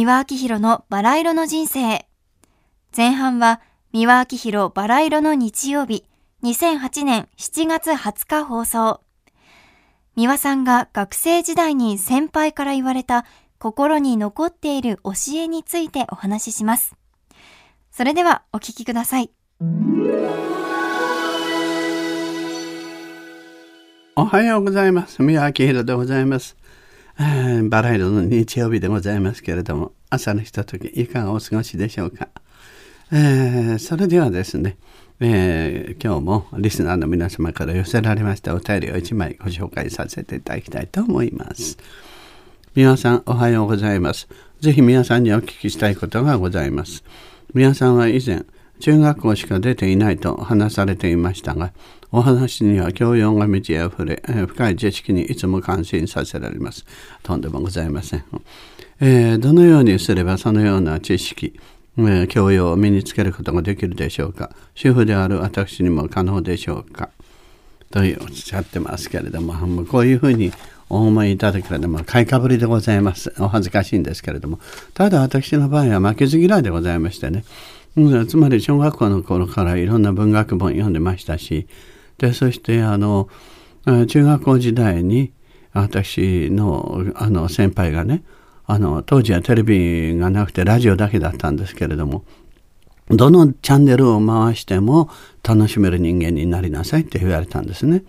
[0.00, 2.06] 三輪明宏のバラ色の人生。
[2.96, 3.60] 前半は
[3.92, 6.06] 三輪明宏バラ色の日曜日、
[6.42, 9.02] 2008年7月20日放送。
[10.16, 13.26] 三輪さんが学生時代に先輩から言われた
[13.58, 16.96] 心に残っている教えについてお話しします。
[17.90, 19.30] それではお聞きください。
[24.16, 25.22] おはようございます。
[25.22, 26.56] 三輪明宏でございます。
[27.68, 32.28] バラ色の日曜日でございますけれども、朝のひととき、いかがお過ごしでしょうか。
[33.12, 34.78] えー、それではですね、
[35.18, 41.76] えー、今日もリスナーの皆様から寄せられましたお便りを1枚ご紹介させていただきたいと思います。
[42.74, 44.28] 皆さんおはようございます。
[44.60, 47.04] ぜひ皆さんにお聞きしたいことがございます。
[47.52, 48.46] 皆さんは以前、
[48.80, 51.72] 中学校しか出ていないと話されていましたが、
[52.12, 56.84] お話には教養が満ち溢れ、深い知識にいつも感心させられます。
[57.22, 58.24] とんでもございません。
[59.00, 61.58] えー、どのようにすればそのような知識、
[61.98, 64.50] えー、教養を身につけることができるでしょうか。
[64.74, 67.10] 主婦である私にも可能でしょうか。
[67.90, 70.52] というおっしゃってますけれども、もうこういうふうに
[70.88, 73.32] お思いいただければ、まあ、買いかぶりでございます。
[73.38, 74.58] お恥ずかしいんですけれども。
[74.92, 77.44] ただ私の場合は負けず嫌いでございましてね。
[78.26, 81.66] つまり小学校の頃からいろんな文学本読んでましたし、
[82.18, 83.28] でそしてあの
[84.06, 85.32] 中学校時代に
[85.72, 88.22] 私のあの先輩がね
[88.66, 92.24] あの当時はテレビがなくてラジオだけだったんですけれども
[93.08, 95.10] どのチャンネルを回しても
[95.42, 98.04] 楽しめる人間になりなさいって言われたんですね。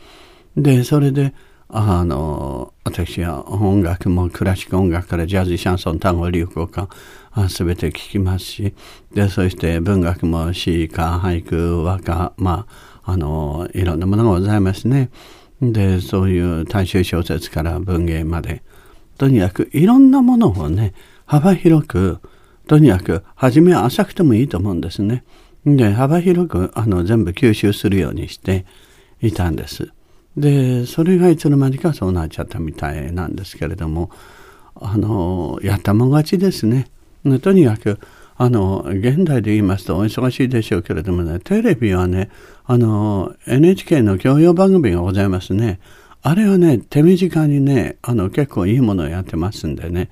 [0.56, 1.34] でそれで
[1.70, 6.90] あの私は音楽もクラシック音楽からジャズシャンソン単語流行歌
[7.36, 8.74] 全て聞きますし
[9.14, 12.66] でそして文学も詩歌俳句和歌ま
[13.04, 15.10] ああのいろんなものがございますね。
[15.62, 18.64] でそういう大衆小説から文芸まで
[19.18, 20.94] とにかくいろんなものをね
[21.26, 22.20] 幅広く
[22.68, 25.24] とにかく初めは浅くてもいいと思うんですね。
[25.66, 28.66] で幅広くあの全部吸収するようにして
[29.22, 29.92] いたんです。
[30.36, 34.09] でそれがいつの間にかそうなっちゃったみたいなんですけれども
[34.75, 36.88] あのやったもん勝ちですね。
[37.42, 38.00] とにかく
[38.38, 42.32] あの現代で言いますとお忙しいでしょうけれどもねテレビはね
[42.66, 45.80] あの NHK の教養番組がございますね
[46.24, 50.10] あれはね手短にねあの結構いいものをやってますんでね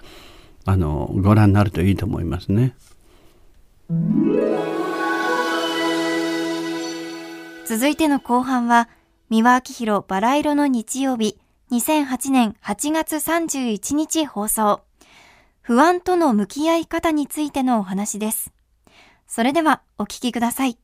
[0.66, 2.76] あのご覧になるといいと思いますね。
[7.66, 8.90] 続いての後半は
[9.30, 11.40] 三輪明宏バラ色の日曜日
[11.72, 14.89] 2008年8月31日放送。
[15.70, 18.52] 不安との向き合い方についてのお話です。
[19.28, 20.80] それではお聞きください。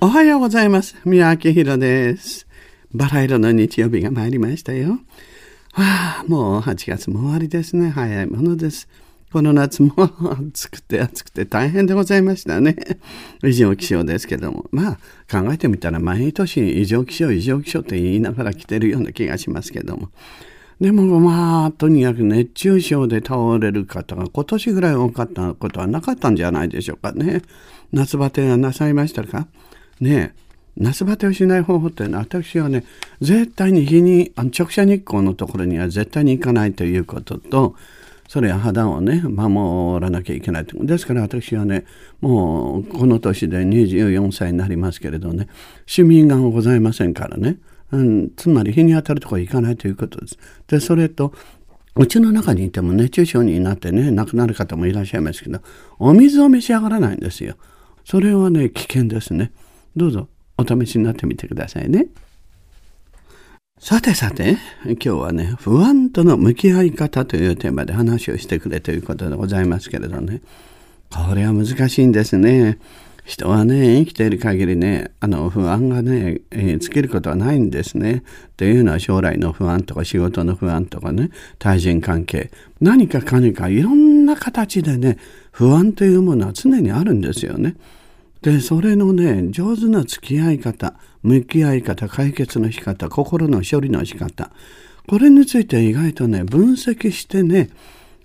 [0.00, 0.96] おはようございます。
[1.04, 2.48] 宮明宏です。
[2.92, 4.98] バラ色の日曜日が参りましたよ。
[5.70, 7.90] はあ、もう8月も終わりですね。
[7.90, 8.88] 早いものです。
[9.32, 9.92] この夏も
[10.52, 12.76] 暑くて暑くて大変でございましたね。
[13.44, 14.66] 異常気象ですけども。
[14.70, 14.98] まあ
[15.30, 20.08] 考えてみたら毎年異常気象異常気象って言いながら来てるような気がしますけども。
[20.80, 27.42] でもまあとにかく熱中症で倒れる方が今年ぐらい多かったことはなかったんじゃないでしょうかね。
[27.92, 29.46] 夏バテはなさいましたか？
[30.00, 30.48] ねえ。
[30.76, 32.84] 夏バテをしない方法っていうのは私はね
[33.20, 37.74] 絶対に日にあの直射日光のところには絶対に行かないということと
[38.28, 41.86] それ肌をね守らなきゃいけないですから私はね
[42.20, 45.48] もうこの年で24歳になりますけれどね
[45.86, 47.56] 市民がございませんからね、
[47.90, 50.38] うん、つまり日に当たるとこ行かないということです。
[50.66, 51.32] でそれと
[51.96, 55.60] うちの中にいても熱中症になってね亡くなる方もいらっしゃいますけど
[55.98, 57.56] お水を召し上がらないんですよ。
[58.04, 59.52] それはね危険ですね。
[59.96, 60.28] どうぞ
[60.58, 62.08] お試しになってみてくださいね。
[63.80, 70.42] さてさて、今日はね、不安との向き合い方というテーマで話をしてくれということでございますけれどね、
[71.10, 72.78] これは難しいんですね。
[73.24, 78.24] 人はね、生きている限りね、あの、不安がね、えー、尽きることはないんですね。
[78.56, 82.50] というのは将来の不安とか仕事の不安とかね、対人関係。
[82.80, 85.18] 何かかにかいろんな形でね、
[85.52, 87.76] 不安というものは常にあるんですよね。
[88.42, 90.94] で、それのね、上手な付き合い方、
[91.28, 94.50] 向き合い方、解決の仕方、心の処理の仕方、
[95.06, 97.70] これについて意外とね、分析してね、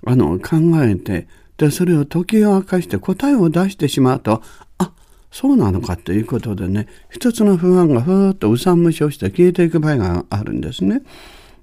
[0.06, 1.28] あの、考えて、
[1.58, 4.42] で、それを解き明かして答えを出してしまうと、
[4.78, 4.92] あ、
[5.32, 11.02] そうなのかということでね、一つの不安がふーっとうさん無償して消えていく場合があるんですね。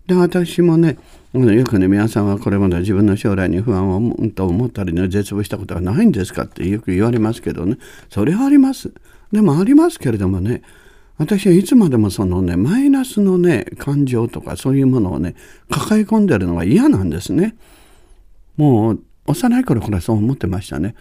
[0.06, 0.98] で、私もね、
[1.32, 7.78] よくね、皆さんはこれまで自分の将来に不安をと思ったりね、絶望したことはないんですかってよく言われますけどね、
[8.08, 8.90] それはあります。
[9.30, 10.62] でもありますけれどもね、
[11.20, 15.34] 私はいつまでもそのね、マイナスのね、感情とかそういうものをね、
[15.68, 17.56] 抱え込んでるのが嫌なんですね。
[18.56, 20.94] もう、幼い頃からそう思ってましたね。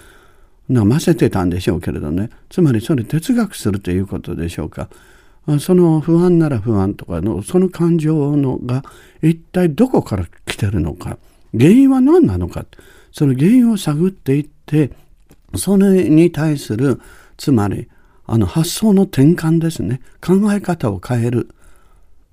[0.68, 2.31] なませてたんでしょうけれどね。
[2.50, 4.89] つまりそれ哲学するということでしょうか。
[5.62, 8.83] その不安なら不安とかの、その感情のが
[9.21, 11.18] 一体どこから来てるのか。
[11.57, 12.66] 原因は何なのか。
[13.13, 14.92] その原因を探っていって、
[15.56, 17.00] それに対する、
[17.38, 17.88] つまり、
[18.31, 20.02] あの発想の転換ですね。
[20.22, 21.50] 考え方を変える。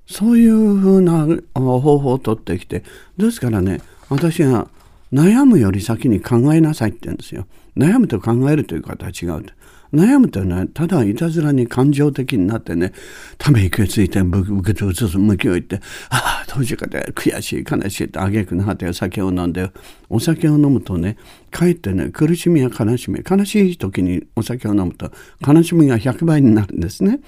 [0.06, 2.84] そういうふうな方法をとってきて、
[3.16, 4.68] ですからね、私が
[5.12, 7.46] 悩むより先に考えなさいって言うんですよ。
[7.76, 9.52] 悩むと考えるという方は違うと。
[9.92, 12.92] 悩むというのは、ただいたずらに感情的になってね、
[13.38, 15.80] ため息をついて、ぶくとうつつ向きを言って、
[16.10, 19.70] ああ、どうしようかって悔しい、悲しいってあげくなってお酒を飲んで、
[20.08, 21.16] お酒を飲むとね、
[21.50, 25.10] かえってね、苦しみや悲しみ、悲しい時にお酒を飲むと、
[25.46, 27.20] 悲しみが100倍になるんですね。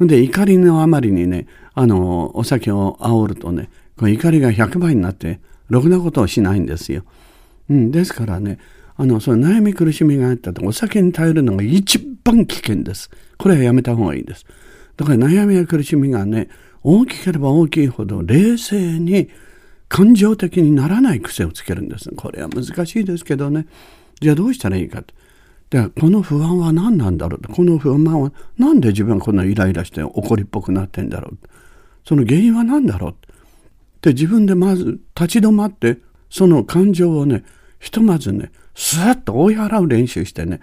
[0.00, 7.04] で、怒りのあまりにね、あの、お酒を煽るとね、こ怒りが100倍になって、ろくなことをしないんですよ。
[7.70, 8.58] うん、ですからね、
[8.96, 13.10] あの、その悩み苦しみがあったと、お酒に頼るのが一番危険です。
[13.38, 14.46] これはやめた方がいいです。
[14.96, 16.48] だから悩みや苦しみがね、
[16.82, 19.30] 大きければ大きいほど冷静に
[19.88, 22.10] 感情的にならない癖をつけるんです。
[22.10, 23.66] これは難しいですけどね。
[24.20, 25.14] じゃあどうしたらいいかと。
[25.70, 31.38] で、この不安は何なんだろうとこの不安は何で自分はこんなイライラして怒りっぽくなってんだろう
[32.04, 33.14] その原因は何だろうっ
[34.02, 35.98] て自分でまず立ち止まって
[36.28, 37.44] その感情をね、
[37.78, 40.60] ひとまずね、スーッと追い払う練習してね、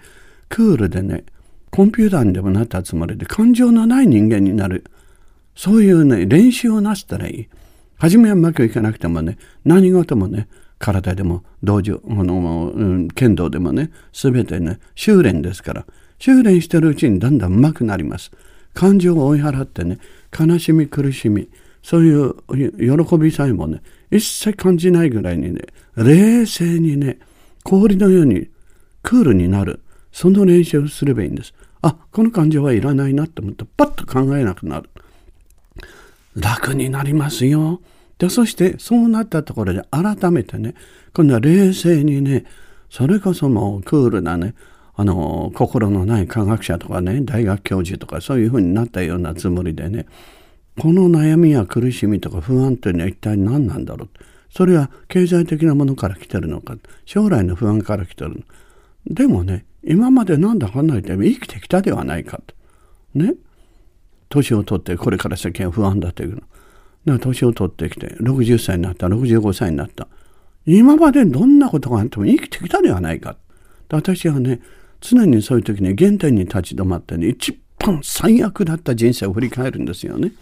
[0.48, 1.24] クールでね、
[1.70, 4.84] コンピューターにでもなったつもりで感情のない人間になる。
[5.54, 7.48] そういうね、練習をなしたらいい。
[7.96, 10.48] 初めはうまくいかなくてもね、何事もね、
[10.78, 15.86] 体でも、道場、あの、うん、剣道でもね、すべてね、修練ですから、
[16.18, 18.30] 修練してるうちにだんだん上手くなります。
[18.72, 19.98] 感情を追い払ってね、
[20.38, 21.48] 悲しみ、苦しみ、
[21.82, 25.62] そういう喜びさえもね、一切感じないぐらいにね、
[25.96, 27.18] 冷静にね、
[27.64, 28.48] 氷のように
[29.02, 29.80] クールになる。
[30.12, 31.54] その練習をすればいいんです。
[31.82, 34.90] あ、この感情はいらないなって思ってパッと考えなくなる。
[36.36, 37.80] 楽になりますよ。
[38.18, 40.74] で、そしてそうなったところで改めてね、
[41.14, 42.44] 今度は冷静にね、
[42.90, 44.54] それこそもうクールなね、
[44.94, 50.06] あの、心のない科学者とかね、大学教授とかそういうふうになったようなつもりでね、
[50.78, 54.08] この悩みや苦しみとか不安というのは一体何なんだろう
[54.50, 58.42] それは経済的なものから来てるのか将来の不安から来てるのか。
[59.06, 62.54] でもね今までなんだかんだ言って生きてきたではないかと。
[63.14, 63.34] ね？
[64.28, 66.40] 年を取ってこれから先は不安だという
[67.06, 67.18] の。
[67.18, 70.06] 年を取ってきて60歳になった65歳になった。
[70.66, 73.36] 今までどんなことがあっても生きてきたではないか
[73.90, 74.60] 私はね
[75.00, 80.32] 常にそういう時に原点に立ち止まってね一番最悪だった人生を振り返るんですよね。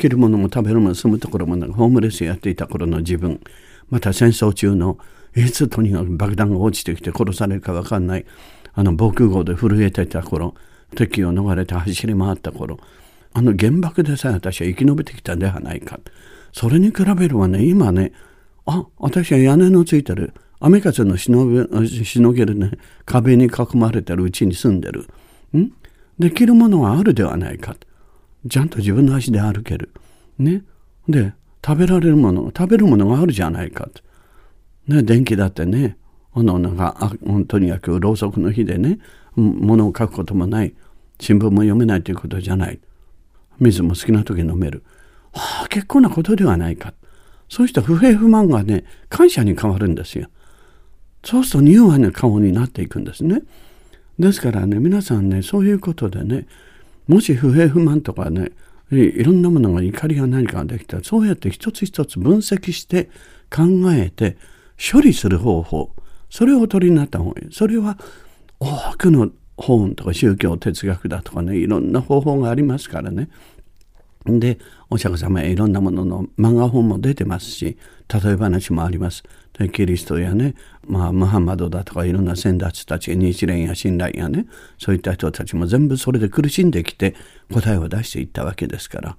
[0.00, 3.40] 着るものも食べるもの住むところもなくホームレスやっていた頃の自分
[3.90, 4.98] また戦争中の
[5.36, 8.26] いつとにかく爆弾が落ちてきて殺されるか分かんない
[8.72, 10.54] あの防空壕で震えていた頃
[10.96, 12.78] 敵を逃れて走り回った頃
[13.32, 16.00] あの原爆でさえ私は生き延びてきたんではないか。
[16.52, 18.12] それに比べるはね今ね
[18.66, 21.46] あ私は屋根のついてる雨風のしの
[22.32, 22.72] げるね
[23.04, 25.06] 壁に囲まれてるうちに住んでる。
[25.56, 25.70] ん？
[26.18, 27.74] できるものはあるではないか。
[27.74, 27.86] と
[28.48, 29.90] ちゃんと自分の足で歩ける。
[30.38, 30.62] ね。
[31.08, 31.32] で、
[31.64, 34.02] 食べられるもの、食べるものがあるじゃないかと。
[34.94, 35.96] ね、電気だってね、
[36.32, 37.12] あの、なんか、
[37.48, 38.98] とにかくろうそくの火でね、
[39.36, 40.74] 物を書くこともない。
[41.20, 42.80] 新聞も読めないということじゃない。
[43.58, 44.82] 水も好きな時飲める。
[45.32, 46.94] はあ、結構なことではないか。
[47.48, 50.28] そうした不平不満がね、感謝に変わるんですよ。
[51.24, 53.42] そうすると柔和な顔になっていくんですね。
[54.20, 56.46] ですからね皆さんねそういうことでね
[57.10, 58.52] もし不平不満とかね
[58.92, 63.10] いろんなものが怒りが何かができたらそうやって一つ一つ分析して
[63.50, 63.62] 考
[63.92, 64.36] えて
[64.92, 65.90] 処理する方法。
[66.28, 67.48] それをお取りになった方がいい。
[67.52, 67.98] それは
[68.60, 73.28] 多くの本とか宗教哲学だとかねいろんな方法がありますからね。
[74.26, 74.58] で
[74.90, 79.22] お釈迦様いろんなものの漫画本も出てますし例え話もあります
[79.68, 80.54] キリストやね、
[80.86, 84.46] まあ、ムハンマドだとかいろんな先達たち、日蓮や親鸞やね、
[84.78, 87.14] そういった人たちも全部それで苦しんできて
[87.52, 89.16] 答えを出していったわけですから。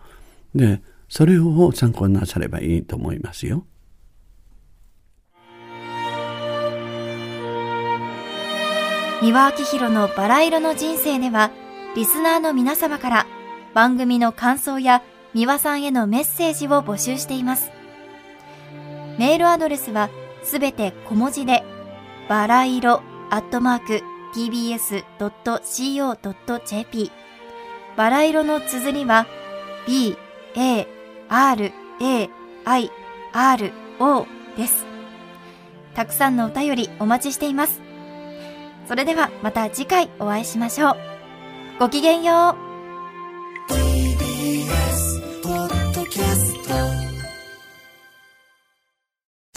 [0.56, 3.66] で、それを参考になさればいいと思いますよ。
[9.22, 11.52] 三輪明宏のバラ色の人生では、
[11.96, 13.28] リスナーの皆様から
[13.74, 15.02] 番組の感想や
[15.34, 17.72] 三輪さんへのメッセージを募集しています。
[19.18, 20.10] メールアドレスは、
[20.44, 21.64] すべて小文字で、
[22.28, 24.02] バラ色アットマーク
[24.34, 25.02] tbs.co.jp
[27.98, 29.28] バラ色の綴りは
[29.86, 30.18] B,
[30.56, 30.88] A,
[31.30, 32.30] R, A,
[32.66, 32.92] I,
[33.34, 34.26] R, O
[34.58, 34.86] です。
[35.94, 37.82] たくさんのお便りお待ちしています。
[38.88, 40.96] それではまた次回お会いしましょう。
[41.80, 42.71] ごきげんよう。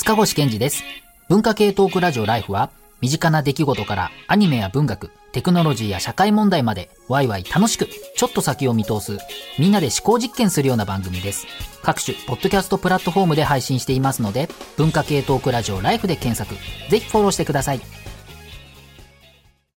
[0.04, 0.84] 塚越健治です。
[1.30, 2.68] 文化系トークラジオライフは、
[3.00, 9.16] 身近な出来事からアニメや文学、テクノロジーや社会問題まで、ワイワイ楽しく、ちょっと先を見通す、
[9.58, 11.46] みんなで思考実験するような番組です。
[11.82, 16.54] 各種、ポッドキャストプラットフォームで配信していますので、文化系トークラジオライフで検索、
[16.90, 17.80] ぜひフォローしてください。